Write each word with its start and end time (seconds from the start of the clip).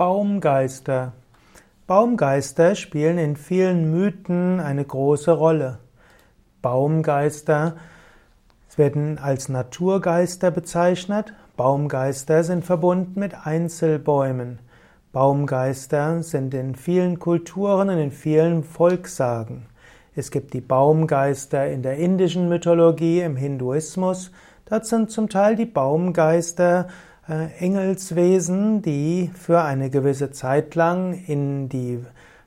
Baumgeister. 0.00 1.12
Baumgeister 1.86 2.74
spielen 2.74 3.18
in 3.18 3.36
vielen 3.36 3.90
Mythen 3.90 4.58
eine 4.58 4.82
große 4.82 5.30
Rolle. 5.30 5.78
Baumgeister 6.62 7.76
werden 8.76 9.18
als 9.18 9.50
Naturgeister 9.50 10.50
bezeichnet. 10.50 11.34
Baumgeister 11.58 12.44
sind 12.44 12.64
verbunden 12.64 13.20
mit 13.20 13.46
Einzelbäumen. 13.46 14.60
Baumgeister 15.12 16.22
sind 16.22 16.54
in 16.54 16.76
vielen 16.76 17.18
Kulturen 17.18 17.90
und 17.90 17.98
in 17.98 18.10
vielen 18.10 18.64
Volkssagen. 18.64 19.66
Es 20.16 20.30
gibt 20.30 20.54
die 20.54 20.62
Baumgeister 20.62 21.68
in 21.68 21.82
der 21.82 21.98
indischen 21.98 22.48
Mythologie, 22.48 23.20
im 23.20 23.36
Hinduismus. 23.36 24.32
Dort 24.64 24.86
sind 24.86 25.10
zum 25.10 25.28
Teil 25.28 25.56
die 25.56 25.66
Baumgeister 25.66 26.88
Engelswesen, 27.30 28.82
die 28.82 29.30
für 29.34 29.62
eine 29.62 29.88
gewisse 29.88 30.32
Zeit 30.32 30.74
lang 30.74 31.14
in 31.26 31.68
die 31.68 32.04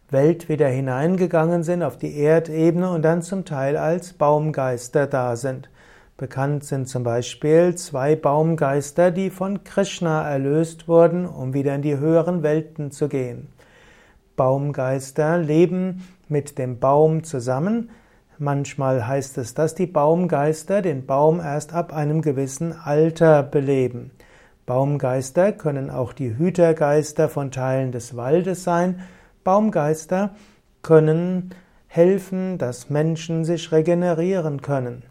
Welt 0.10 0.50
wieder 0.50 0.68
hineingegangen 0.68 1.64
sind, 1.64 1.84
auf 1.84 1.98
die 1.98 2.18
Erdebene 2.18 2.92
und 2.92 3.02
dann 3.02 3.22
zum 3.22 3.46
Teil 3.46 3.78
als 3.78 4.12
Baumgeister 4.12 5.08
da 5.08 5.38
sind. 5.38 5.70
Bekannt 6.18 6.66
sind 6.66 6.90
zum 6.90 7.04
Beispiel 7.04 7.76
zwei 7.76 8.18
Baumgeister, 8.18 9.12
die 9.12 9.30
von 9.30 9.64
Krishna 9.64 10.30
erlöst 10.30 10.90
wurden, 10.90 11.26
um 11.28 11.54
wieder 11.54 11.76
in 11.76 11.82
die 11.82 11.98
höheren 11.98 12.44
Welten 12.44 12.92
zu 12.92 13.08
gehen. 13.08 13.48
Baumgeister 14.36 15.38
leben 15.38 16.06
mit 16.28 16.58
dem 16.58 16.80
Baum 16.80 17.24
zusammen. 17.24 17.90
Manchmal 18.38 19.08
heißt 19.08 19.38
es, 19.38 19.54
dass 19.54 19.76
die 19.76 19.88
Baumgeister 19.88 20.82
den 20.82 21.06
Baum 21.06 21.40
erst 21.40 21.74
ab 21.74 21.94
einem 21.94 22.22
gewissen 22.22 22.74
Alter 22.74 23.44
beleben. 23.44 24.12
Baumgeister 24.66 25.52
können 25.52 25.90
auch 25.90 26.14
die 26.14 26.38
Hütergeister 26.38 27.28
von 27.28 27.52
Teilen 27.52 27.92
des 27.92 28.16
Waldes 28.16 28.64
sein. 28.64 29.02
Baumgeister 29.44 30.36
können 30.82 31.54
helfen, 31.88 32.58
dass 32.58 32.90
Menschen 32.90 33.44
sich 33.44 33.72
regenerieren 33.72 34.62
können. 34.62 35.04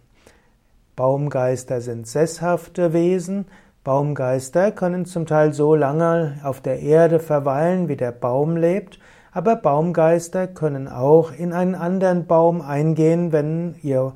Baumgeister 0.97 1.81
sind 1.81 2.06
sesshafte 2.06 2.92
Wesen. 2.92 3.47
Baumgeister 3.84 4.70
können 4.70 5.05
zum 5.05 5.27
Teil 5.27 5.53
so 5.53 5.75
lange 5.75 6.39
auf 6.44 6.61
der 6.61 6.81
Erde 6.81 7.19
verweilen, 7.19 7.89
wie 7.89 7.97
der 7.97 8.12
Baum 8.12 8.56
lebt, 8.56 9.00
aber 9.33 9.56
Baumgeister 9.56 10.47
können 10.47 10.89
auch 10.89 11.33
in 11.33 11.53
einen 11.53 11.75
anderen 11.75 12.27
Baum 12.27 12.61
eingehen, 12.61 13.33
wenn 13.33 13.75
ihr 13.83 14.12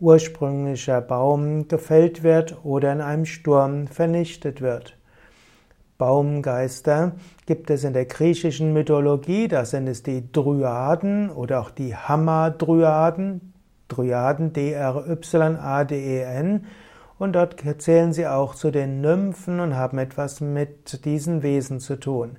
ursprünglicher 0.00 1.00
Baum 1.00 1.68
gefällt 1.68 2.22
wird 2.22 2.64
oder 2.64 2.92
in 2.92 3.00
einem 3.00 3.26
Sturm 3.26 3.86
vernichtet 3.86 4.60
wird. 4.60 4.96
Baumgeister 5.96 7.12
gibt 7.46 7.70
es 7.70 7.84
in 7.84 7.92
der 7.92 8.06
griechischen 8.06 8.72
Mythologie, 8.72 9.46
da 9.48 9.64
sind 9.64 9.86
es 9.86 10.02
die 10.02 10.30
Dryaden 10.32 11.30
oder 11.30 11.60
auch 11.60 11.70
die 11.70 11.94
Hamadryaden, 11.94 13.52
Dryaden 13.88 14.52
D-R-Y-A-D-E-N, 14.52 15.06
und 17.16 17.32
dort 17.32 17.62
zählen 17.78 18.12
sie 18.12 18.26
auch 18.26 18.56
zu 18.56 18.72
den 18.72 19.00
Nymphen 19.00 19.60
und 19.60 19.76
haben 19.76 19.98
etwas 19.98 20.40
mit 20.40 21.04
diesen 21.04 21.44
Wesen 21.44 21.78
zu 21.78 21.94
tun. 21.96 22.38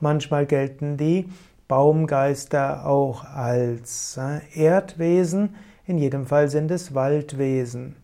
Manchmal 0.00 0.46
gelten 0.46 0.96
die 0.96 1.28
Baumgeister 1.68 2.86
auch 2.86 3.24
als 3.24 4.18
äh, 4.18 4.40
Erdwesen, 4.60 5.54
in 5.86 5.98
jedem 5.98 6.26
Fall 6.26 6.48
sind 6.48 6.70
es 6.70 6.94
Waldwesen. 6.94 7.96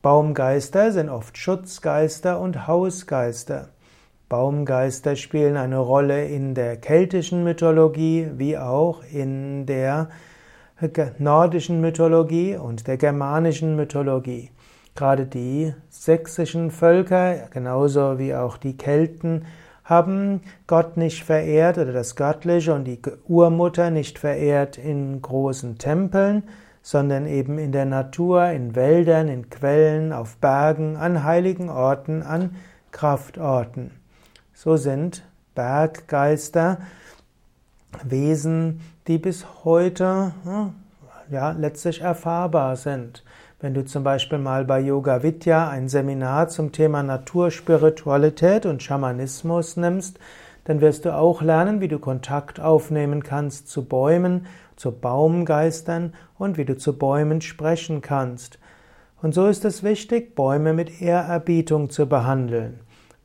Baumgeister 0.00 0.92
sind 0.92 1.08
oft 1.08 1.36
Schutzgeister 1.36 2.38
und 2.40 2.68
Hausgeister. 2.68 3.70
Baumgeister 4.28 5.16
spielen 5.16 5.56
eine 5.56 5.78
Rolle 5.78 6.26
in 6.26 6.54
der 6.54 6.76
keltischen 6.76 7.44
Mythologie 7.44 8.28
wie 8.36 8.56
auch 8.58 9.02
in 9.12 9.66
der 9.66 10.08
nordischen 11.18 11.80
Mythologie 11.80 12.56
und 12.56 12.86
der 12.86 12.96
germanischen 12.96 13.76
Mythologie. 13.76 14.50
Gerade 14.94 15.26
die 15.26 15.74
sächsischen 15.88 16.70
Völker, 16.70 17.48
genauso 17.50 18.18
wie 18.18 18.34
auch 18.34 18.56
die 18.56 18.76
Kelten, 18.76 19.46
haben 19.84 20.40
Gott 20.66 20.96
nicht 20.96 21.22
verehrt 21.22 21.78
oder 21.78 21.92
das 21.92 22.16
Göttliche 22.16 22.74
und 22.74 22.84
die 22.84 23.00
Urmutter 23.28 23.90
nicht 23.90 24.18
verehrt 24.18 24.78
in 24.78 25.22
großen 25.22 25.78
Tempeln, 25.78 26.42
sondern 26.86 27.26
eben 27.26 27.58
in 27.58 27.72
der 27.72 27.84
Natur, 27.84 28.46
in 28.50 28.76
Wäldern, 28.76 29.26
in 29.26 29.50
Quellen, 29.50 30.12
auf 30.12 30.36
Bergen, 30.36 30.96
an 30.96 31.24
heiligen 31.24 31.68
Orten, 31.68 32.22
an 32.22 32.54
Kraftorten. 32.92 33.90
So 34.54 34.76
sind 34.76 35.24
Berggeister 35.56 36.78
Wesen, 38.04 38.82
die 39.08 39.18
bis 39.18 39.64
heute 39.64 40.32
hm, 40.44 40.74
ja, 41.28 41.50
letztlich 41.50 42.02
erfahrbar 42.02 42.76
sind. 42.76 43.24
Wenn 43.58 43.74
du 43.74 43.84
zum 43.84 44.04
Beispiel 44.04 44.38
mal 44.38 44.64
bei 44.64 44.78
Yoga 44.78 45.24
Vidya 45.24 45.68
ein 45.68 45.88
Seminar 45.88 46.46
zum 46.46 46.70
Thema 46.70 47.02
Naturspiritualität 47.02 48.64
und 48.64 48.80
Schamanismus 48.80 49.76
nimmst, 49.76 50.20
dann 50.62 50.80
wirst 50.80 51.04
du 51.04 51.16
auch 51.16 51.42
lernen, 51.42 51.80
wie 51.80 51.88
du 51.88 51.98
Kontakt 51.98 52.60
aufnehmen 52.60 53.24
kannst 53.24 53.66
zu 53.68 53.84
Bäumen, 53.84 54.46
zu 54.76 54.92
Baumgeistern 54.92 56.14
und 56.38 56.58
wie 56.58 56.64
du 56.64 56.76
zu 56.76 56.98
Bäumen 56.98 57.40
sprechen 57.40 58.00
kannst. 58.02 58.58
Und 59.22 59.34
so 59.34 59.46
ist 59.46 59.64
es 59.64 59.82
wichtig, 59.82 60.34
Bäume 60.34 60.72
mit 60.72 61.00
Ehrerbietung 61.00 61.90
zu 61.90 62.06
behandeln. 62.06 62.80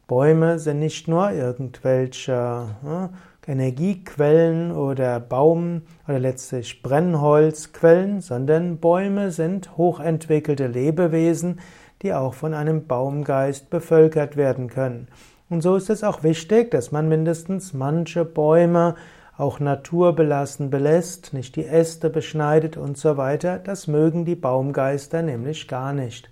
Bäume 0.07 0.59
sind 0.59 0.79
nicht 0.79 1.07
nur 1.07 1.31
irgendwelche 1.31 2.66
äh, 2.85 3.51
Energiequellen 3.51 4.72
oder 4.72 5.19
Baum 5.19 5.84
oder 6.07 6.19
letztlich 6.19 6.81
Brennholzquellen, 6.84 8.22
sondern 8.22 8.78
Bäume 8.78 9.31
sind 9.31 9.78
hochentwickelte 9.78 10.68
Lebewesen, 10.68 11.59
die 12.01 12.13
auch 12.13 12.33
von 12.33 12.53
einem 12.53 12.88
Baumgeist 12.88 13.69
bevölkert 13.69 14.38
werden 14.38 14.68
können. 14.68 15.07
Und 15.50 15.62
so 15.62 15.75
ist 15.75 15.89
es 15.89 16.03
auch 16.03 16.23
wichtig, 16.23 16.72
dass 16.72 16.91
man 16.91 17.09
mindestens 17.09 17.73
manche 17.73 18.23
Bäume 18.25 18.95
auch 19.41 19.59
naturbelassen 19.59 20.69
belässt, 20.69 21.34
nicht 21.34 21.56
die 21.56 21.66
Äste 21.66 22.12
beschneidet 22.12 22.78
und 22.78 22.97
so 22.97 23.18
weiter. 23.18 23.57
Das 23.57 23.88
mögen 23.88 24.24
die 24.24 24.35
Baumgeister 24.35 25.24
nämlich 25.24 25.68
gar 25.68 25.94
nicht. 25.94 26.29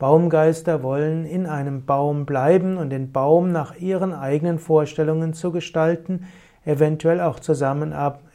Baumgeister 0.00 0.82
wollen 0.82 1.24
in 1.24 1.46
einem 1.46 1.84
Baum 1.84 2.26
bleiben 2.26 2.76
und 2.76 2.90
den 2.90 3.12
Baum 3.12 3.52
nach 3.52 3.76
ihren 3.76 4.12
eigenen 4.12 4.58
Vorstellungen 4.58 5.34
zu 5.34 5.52
gestalten, 5.52 6.26
eventuell 6.64 7.20
auch 7.20 7.38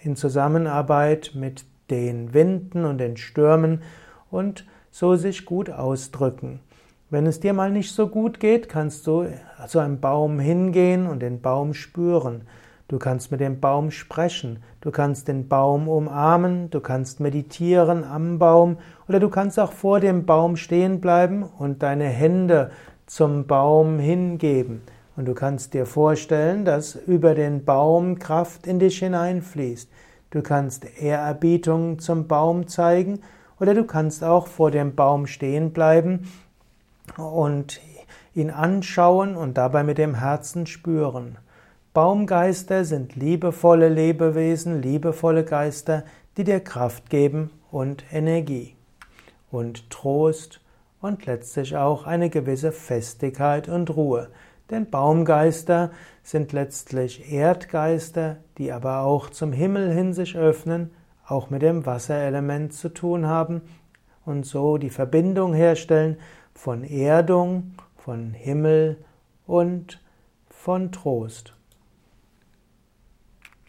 in 0.02 0.16
Zusammenarbeit 0.16 1.32
mit 1.36 1.66
den 1.90 2.34
Winden 2.34 2.86
und 2.86 3.00
den 3.00 3.18
Stürmen 3.18 3.82
und 4.32 4.66
so 4.90 5.16
sich 5.16 5.46
gut 5.46 5.70
ausdrücken. 5.70 6.62
Wenn 7.10 7.28
es 7.28 7.42
dir 7.42 7.54
mal 7.54 7.72
nicht 7.72 7.94
so 7.94 8.08
gut 8.08 8.40
geht, 8.40 8.70
kannst 8.70 9.06
du 9.06 9.28
zu 9.68 9.80
einem 9.80 10.00
Baum 10.00 10.40
hingehen 10.40 11.08
und 11.08 11.20
den 11.20 11.42
Baum 11.42 11.74
spüren. 11.74 12.48
Du 12.94 13.00
kannst 13.00 13.32
mit 13.32 13.40
dem 13.40 13.60
Baum 13.60 13.90
sprechen, 13.90 14.62
du 14.82 14.92
kannst 14.92 15.28
den 15.28 15.48
Baum 15.48 15.88
umarmen, 15.88 16.70
du 16.70 16.80
kannst 16.80 17.20
meditieren 17.20 18.04
am 18.04 18.38
Baum 18.38 18.78
oder 19.08 19.20
du 19.20 19.30
kannst 19.30 19.60
auch 19.60 19.72
vor 19.72 20.00
dem 20.00 20.28
Baum 20.28 20.58
stehen 20.58 21.02
bleiben 21.02 21.42
und 21.42 21.82
deine 21.82 22.04
Hände 22.04 22.70
zum 23.08 23.48
Baum 23.48 23.98
hingeben. 23.98 24.84
Und 25.16 25.26
du 25.26 25.34
kannst 25.34 25.74
dir 25.74 25.88
vorstellen, 25.88 26.66
dass 26.66 26.94
über 26.94 27.34
den 27.34 27.66
Baum 27.66 28.20
Kraft 28.20 28.68
in 28.68 28.78
dich 28.78 29.00
hineinfließt. 29.00 29.90
Du 30.30 30.44
kannst 30.44 30.86
Ehrerbietung 31.02 31.98
zum 31.98 32.28
Baum 32.28 32.68
zeigen 32.68 33.22
oder 33.60 33.74
du 33.74 33.86
kannst 33.86 34.24
auch 34.24 34.46
vor 34.46 34.70
dem 34.70 34.94
Baum 34.94 35.26
stehen 35.26 35.74
bleiben 35.74 36.32
und 37.18 37.82
ihn 38.36 38.52
anschauen 38.52 39.36
und 39.36 39.58
dabei 39.58 39.82
mit 39.84 39.98
dem 39.98 40.14
Herzen 40.14 40.68
spüren. 40.68 41.40
Baumgeister 41.94 42.86
sind 42.86 43.16
liebevolle 43.16 43.88
Lebewesen, 43.88 44.82
liebevolle 44.82 45.44
Geister, 45.44 46.04
die 46.38 46.44
dir 46.44 46.60
Kraft 46.60 47.12
geben 47.12 47.52
und 47.70 48.04
Energie 48.12 48.76
und 49.52 49.92
Trost 49.92 50.60
und 51.02 51.28
letztlich 51.28 51.78
auch 51.78 52.08
eine 52.08 52.32
gewisse 52.32 52.72
Festigkeit 52.72 53.70
und 53.70 53.96
Ruhe. 53.96 54.30
Denn 54.72 54.90
Baumgeister 54.90 55.92
sind 56.24 56.52
letztlich 56.52 57.32
Erdgeister, 57.32 58.38
die 58.58 58.72
aber 58.72 59.02
auch 59.02 59.30
zum 59.30 59.52
Himmel 59.52 59.94
hin 59.94 60.14
sich 60.14 60.36
öffnen, 60.36 60.90
auch 61.28 61.52
mit 61.52 61.62
dem 61.62 61.86
Wasserelement 61.86 62.74
zu 62.74 62.90
tun 62.90 63.28
haben 63.28 63.62
und 64.26 64.48
so 64.48 64.80
die 64.80 64.90
Verbindung 64.90 65.54
herstellen 65.54 66.18
von 66.56 66.84
Erdung, 66.84 67.76
von 67.98 68.34
Himmel 68.34 68.98
und 69.46 70.02
von 70.50 70.92
Trost. 70.92 71.54